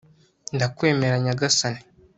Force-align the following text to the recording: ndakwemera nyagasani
ndakwemera 0.55 1.15
nyagasani 1.23 1.79